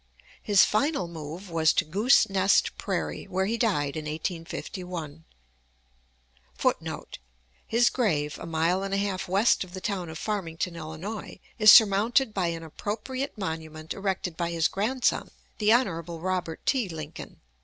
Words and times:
His 0.41 0.65
final 0.65 1.07
move 1.07 1.51
was 1.51 1.71
to 1.73 1.85
Goose 1.85 2.27
Nest 2.27 2.75
Prairie, 2.75 3.25
where 3.25 3.45
he 3.45 3.55
died 3.55 3.95
in 3.95 4.05
1851, 4.05 5.25
[Footnote: 6.55 7.19
His 7.67 7.91
grave, 7.91 8.39
a 8.39 8.47
mile 8.47 8.81
and 8.81 8.95
a 8.95 8.97
half 8.97 9.27
west 9.27 9.63
of 9.63 9.75
the 9.75 9.79
town 9.79 10.09
of 10.09 10.17
Farmington, 10.17 10.75
Illinois, 10.75 11.39
is 11.59 11.71
surmounted 11.71 12.33
by 12.33 12.47
an 12.47 12.63
appropriate 12.63 13.37
monument 13.37 13.93
erected 13.93 14.35
by 14.35 14.49
his 14.49 14.67
grandson, 14.67 15.29
the 15.59 15.71
Hon. 15.71 15.89
Robert 16.17 16.65
T. 16.65 16.89
Lincoln. 16.89 17.39